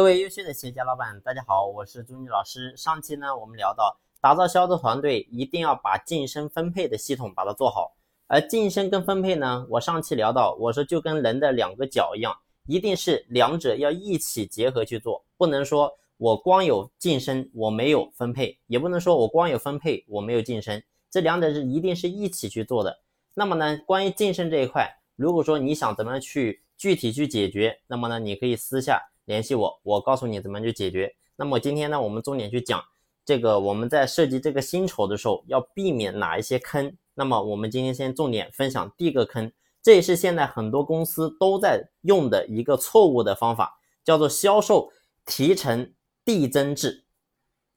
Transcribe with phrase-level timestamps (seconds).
[0.00, 2.74] 各位优秀的企业家老板，大家好，我是朱妮老师。
[2.74, 7.94] 上期呢，我们聊到打造销售团队，一定要把晋升分配的系统把它做好。
[8.26, 12.34] 而晋升跟分配呢，我上期聊到，我说就跟人的两个脚一样，
[12.66, 22.98] 一定是两者要一起结合去做，不能说我光有晋升，我没有分配，也不能说我光有分配，我没有晋升，这两者是一定是一起去做的。
[23.34, 28.98] 那么呢，关于晋升这一块，如果说你想怎么去具体去解决，那么呢，你可以私下。
[29.24, 31.14] 联系我，我告诉你怎么去解决。
[31.36, 32.82] 那么今天呢，我们重点去讲
[33.24, 36.96] 这个，我们在设计这个薪酬的时候要避免哪一些坑。
[37.14, 39.50] 那么我们今天先重点分享第一个坑，
[39.82, 44.90] 这也是现在很多公司都在用的一个错误的方法，叫做销售
[45.26, 45.92] 提成
[46.24, 47.04] 递增制。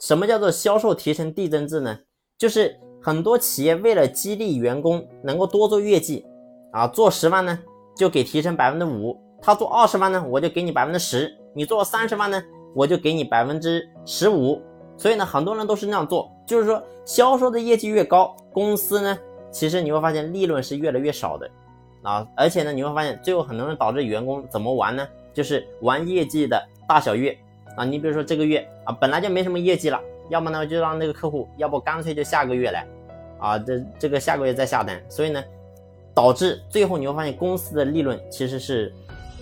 [0.00, 2.00] 什么叫做销售提成递增制呢？
[2.36, 6.24] 就是很多企业为了激励员工能够多做业绩
[6.72, 7.58] 啊，做十万呢
[7.96, 9.20] 就给提成百分之五。
[9.40, 12.42] 他做二十万呢，我就给你百分之十；你做三十万呢，
[12.74, 14.60] 我就给你百分之十五。
[14.96, 19.16] 所以呢，很多人都是那样做，就是说销售的业绩越高，公司呢，
[19.50, 21.48] 其实你会发现利润是越来越少的
[22.02, 22.26] 啊。
[22.36, 25.06] 而且呢，你会发现最后很多人导致员工怎么玩呢？
[25.32, 27.38] 就是玩业绩的大小月
[27.76, 27.84] 啊。
[27.84, 32.84] 你比如说这个月啊，本来就没什么业绩了，要么呢就让那个客户，要不干脆就下个月来
[33.38, 35.00] 啊，这这个下个月再下单。
[35.08, 35.44] 所以呢，
[36.12, 38.92] 导致最后你会发现公司的利润其实是。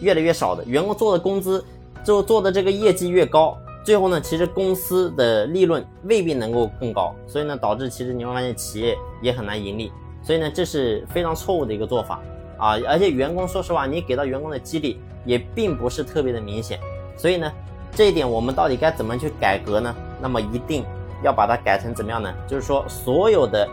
[0.01, 1.65] 越来越少的员工做的工资，
[2.05, 12.21] 就做的这个业绩越高，最后呢，其实公司的利润未必能够更高，所以呢，导致其实你会发现企业也很难盈利，所以呢，这是非常错误的一个做法
[12.59, 12.79] 啊！
[12.89, 16.79] 而且员工说实话，你给到员工的激励也并不是特别的明显，
[17.17, 17.51] 所以呢，
[17.93, 19.95] 这一点我们到底该怎么去改革呢？
[20.21, 20.85] 那么一定
[21.23, 22.33] 要把它改成怎么样呢？
[22.47, 23.69] 就是说所有的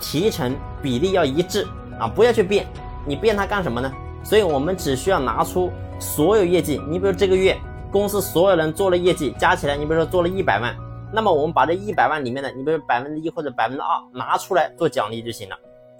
[0.00, 1.66] 提成比例要一致
[1.98, 2.66] 啊，不要去变，
[3.06, 3.92] 你变它干什么呢？
[4.24, 7.56] 所以我们只需要拿出所有业绩，你比如这个月
[7.92, 10.74] 公司所有人做了业绩，加起来，你比如说做了一百万，
[11.12, 15.56] 那么我们把这一百万里面的，你比如百分之一或者百分之二拿出来做奖励就行了，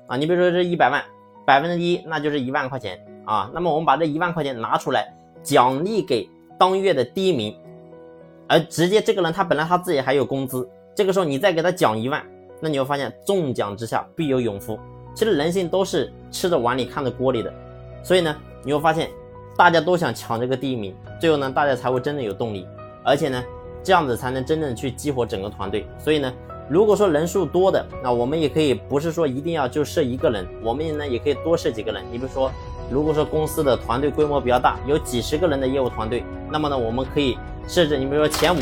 [0.06, 1.04] 啊，你比如说这一百万
[1.46, 2.98] 百分之一，那就是一万块钱。
[3.26, 5.10] 啊，那么我们把这一万块钱拿出来
[5.42, 6.28] 奖励给
[6.58, 7.56] 当月的第一名，
[8.46, 12.22] 而直接这个人他本来他自己还有工资，这个时候你再给他奖一万，
[12.60, 14.78] 那你会发现中奖之下必有勇夫，
[15.14, 17.50] 其实人性都是吃着碗里看着锅里的。
[18.04, 19.10] 所以呢，你会发现，
[19.56, 22.68] 大家都想抢这个第一名，最后呢，大家才会真的有动力，
[23.02, 23.42] 而且呢，
[23.82, 25.86] 这样子才能真正去激活整个团队。
[25.98, 26.30] 所以呢，
[26.68, 32.04] 如果说人数多的，那我们也可以不是说一定要就设一个人，我们呢也可以多设几个人。
[32.12, 32.52] 你比如说，
[32.90, 38.58] 如果说公司的团队规模比较大，有几十个人的业务团队，那么呢，我们可以设置，你比如说前五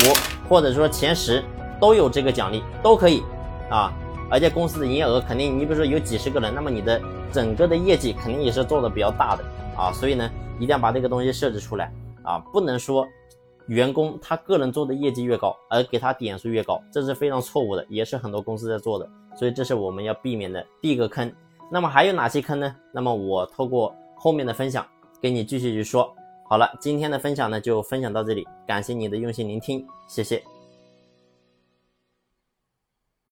[0.47, 1.43] 或者说前十
[1.81, 3.21] 都有这个奖励，都可以
[3.69, 3.91] 啊。
[4.33, 6.99] 而且公司的营业额肯定，你比如说有几十个人，那么你的
[7.31, 9.43] 整个的业绩肯定也是做的比较大的
[9.77, 13.07] 啊，所以呢，一定要把这个东西设置出来啊，不能说
[13.67, 21.31] 员工他个人做的业绩越高，而给他点数越高，这是非常错误的，也是很多公司在做的，所以这是我们要避免的第一个坑。
[21.71, 22.75] 那么还有哪些坑呢？
[22.91, 24.83] 那么我透过后面的分享
[25.21, 26.11] 给你继续去说。
[26.49, 30.43] 好了，今天的分享呢就分享到这里，感谢你的用心聆听，谢谢。